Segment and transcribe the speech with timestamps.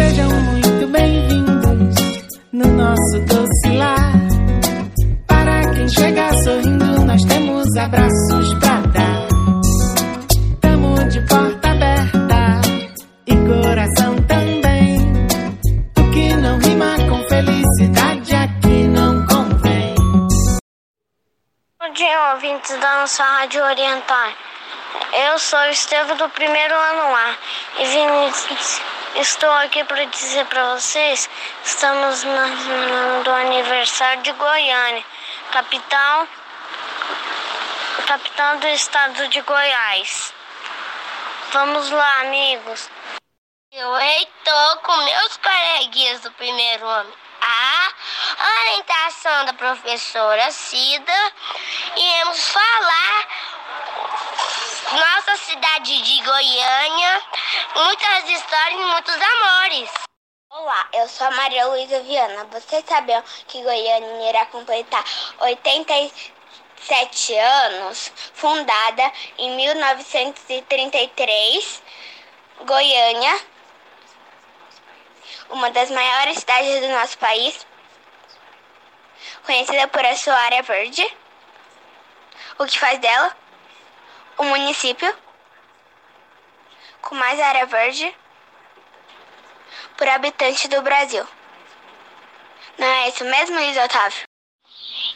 [0.00, 1.94] Sejam muito bem-vindos
[2.54, 4.12] no nosso doce lar.
[5.26, 9.28] Para quem chega sorrindo, nós temos abraços pra dar.
[10.62, 12.60] Tamo de porta aberta
[13.26, 14.96] e coração também.
[15.98, 19.94] O que não rima com felicidade aqui não convém.
[21.78, 24.30] Bom dia, ouvintes da nossa Rádio Oriental.
[25.12, 27.36] Eu sou o Estevam do primeiro ano lá
[27.78, 28.06] e vim,
[29.16, 31.28] estou aqui para dizer para vocês,
[31.64, 35.04] estamos no, do aniversário de Goiânia,
[35.52, 36.28] capital,
[38.06, 40.32] capital do estado de Goiás.
[41.52, 42.88] Vamos lá, amigos.
[43.72, 47.12] Eu estou com meus coleguinhas do primeiro ano.
[47.42, 47.92] A
[48.60, 51.32] orientação da professora Cida,
[51.96, 53.28] iremos falar
[54.92, 57.22] nossa cidade de Goiânia,
[57.76, 59.88] muitas histórias e muitos amores.
[60.50, 62.42] Olá, eu sou a Maria Luísa Viana.
[62.46, 65.04] Vocês sabiam que Goiânia irá completar
[65.38, 68.10] 87 anos?
[68.34, 71.82] Fundada em 1933,
[72.62, 73.40] Goiânia,
[75.50, 77.64] uma das maiores cidades do nosso país,
[79.46, 81.08] conhecida por a sua área verde,
[82.58, 83.36] o que faz dela
[84.40, 85.14] o município
[87.02, 88.16] com mais área verde
[89.98, 91.26] por habitante do Brasil.
[92.78, 94.22] Não é isso mesmo, Luiz Otávio?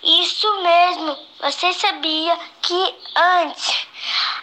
[0.03, 1.19] Isso mesmo.
[1.41, 3.86] Você sabia que antes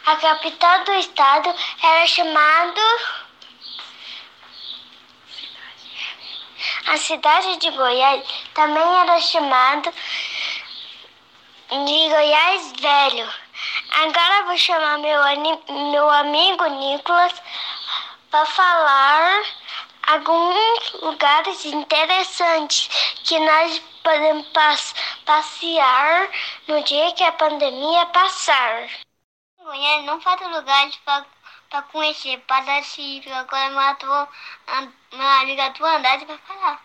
[0.07, 2.81] a capital do estado era chamada
[6.87, 9.93] a cidade de Goiás também era chamada
[11.69, 13.50] de Goiás Velho.
[13.91, 15.21] Agora vou chamar meu,
[15.91, 17.33] meu amigo Nicolas
[18.31, 19.43] para falar
[20.07, 22.87] alguns lugares interessantes
[23.25, 24.47] que nós podemos
[25.25, 26.29] passear
[26.67, 28.87] no dia que a pandemia passar.
[29.59, 30.97] Goiânia não falta lugares
[31.69, 33.35] para conhecer, para dar cívico.
[33.35, 34.27] Agora matou
[35.11, 36.81] meu amigo tua andade para falar.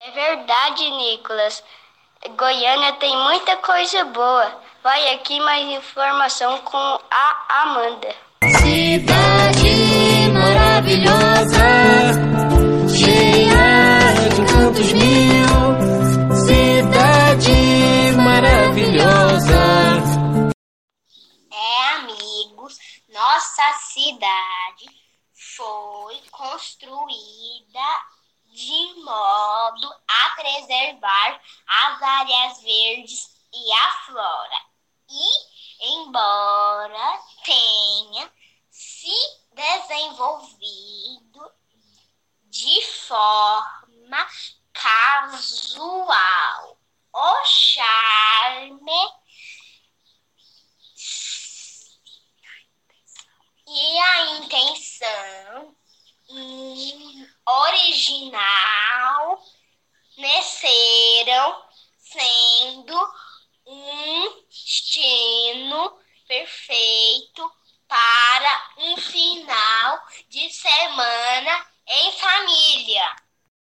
[0.00, 1.62] É verdade, Nicolas.
[2.30, 4.65] Goiânia tem muita coisa boa.
[4.86, 6.78] Vai aqui mais informação com
[7.10, 8.14] a Amanda.
[8.60, 11.66] Cidade maravilhosa,
[12.96, 16.36] cheia de cantos mil.
[16.46, 19.58] Cidade maravilhosa.
[21.50, 24.86] É, amigos, nossa cidade
[25.58, 27.88] foi construída
[28.54, 34.75] de modo a preservar as áreas verdes e a flora.
[35.08, 38.32] E, embora tenha
[38.70, 39.12] se
[39.52, 41.52] desenvolvido
[42.44, 44.26] de forma
[44.72, 46.78] casual,
[47.12, 49.12] o charme
[53.68, 55.76] e a intenção
[57.46, 59.42] original
[60.18, 61.62] nasceram
[61.98, 63.12] sendo
[63.66, 65.96] um destino
[66.26, 67.52] perfeito
[67.86, 73.16] para um final de semana em família.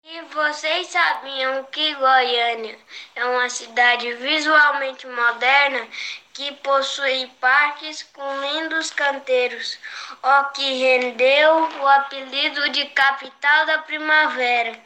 [0.05, 2.79] E vocês sabiam que Goiânia
[3.15, 5.85] é uma cidade visualmente moderna
[6.33, 9.77] que possui parques com lindos canteiros,
[10.23, 14.79] o que rendeu o apelido de capital da primavera.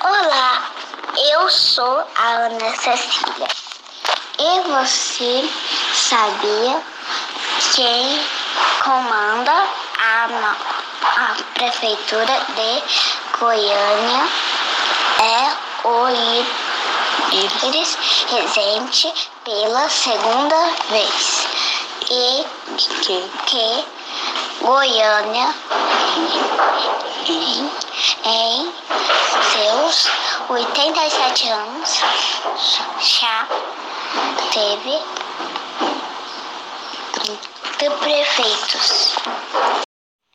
[0.00, 0.72] Olá,
[1.32, 3.65] eu sou a Ana Cecília.
[4.38, 5.50] E você
[5.94, 6.82] sabia
[7.74, 8.20] quem
[8.84, 9.64] comanda
[9.98, 10.54] a,
[11.16, 14.28] a prefeitura de Goiânia?
[15.18, 16.08] É o
[17.32, 17.96] Iris
[18.30, 21.46] Rezende pela segunda vez.
[22.10, 23.84] E que, que
[24.60, 25.54] Goiânia
[27.26, 27.70] em,
[28.24, 28.72] em
[29.52, 30.08] seus
[30.48, 32.00] 87 anos
[33.00, 33.46] já
[34.56, 34.98] teve
[37.78, 39.16] 30 prefeitos.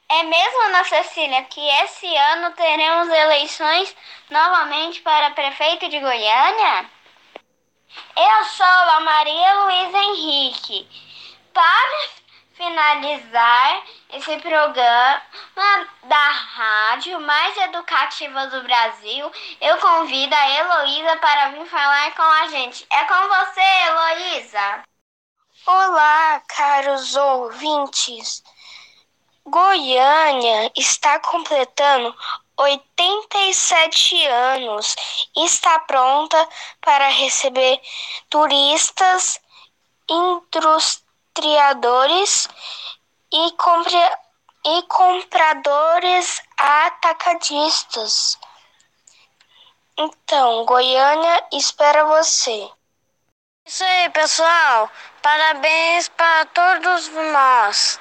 [0.09, 3.95] É mesmo, Ana Cecília, que esse ano teremos eleições
[4.29, 6.85] novamente para prefeito de Goiânia?
[8.15, 10.87] Eu sou a Maria Luísa Henrique.
[11.51, 12.20] Para
[12.61, 15.21] finalizar esse programa
[16.03, 22.47] da rádio mais educativa do Brasil, eu convido a Heloísa para vir falar com a
[22.49, 22.85] gente.
[22.91, 24.83] É com você, Heloísa!
[25.65, 28.43] Olá, caros ouvintes.
[29.43, 32.15] Goiânia está completando
[32.57, 34.95] 87 anos
[35.35, 36.47] e está pronta
[36.79, 37.81] para receber
[38.29, 39.41] turistas,
[41.31, 42.47] industriadores
[43.31, 44.19] e, compra
[44.65, 48.37] e compradores atacadistas.
[49.97, 52.69] Então, Goiânia espera você.
[53.65, 54.89] Isso aí, pessoal.
[55.21, 57.99] Parabéns para todos nós.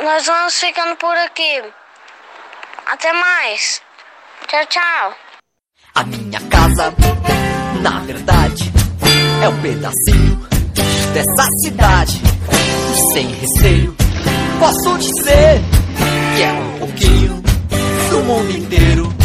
[0.00, 1.62] Nós vamos ficando por aqui.
[2.86, 3.82] Até mais.
[4.46, 5.16] Tchau, tchau.
[5.94, 6.92] A minha casa,
[7.80, 8.72] na verdade,
[9.42, 10.51] é um pedacinho
[11.12, 12.20] dessa cidade.
[12.92, 13.94] E sem receio,
[14.58, 15.60] posso dizer
[16.36, 17.42] que é um pouquinho
[18.10, 19.21] do mundo inteiro.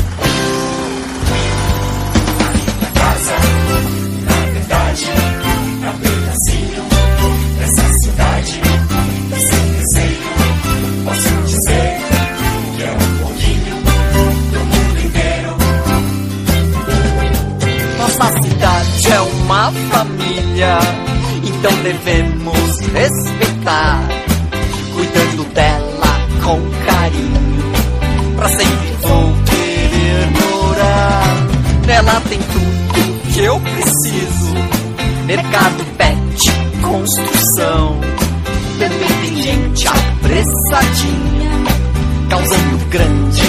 [21.57, 24.07] Então devemos respeitar,
[24.93, 27.71] cuidando dela com carinho.
[28.35, 31.47] Pra sempre vou querer morar.
[31.87, 34.53] Nela tem tudo que eu preciso:
[35.25, 36.51] mercado, pet,
[36.81, 37.99] construção.
[38.77, 41.51] Também tem gente apressadinha,
[42.29, 43.41] causando grande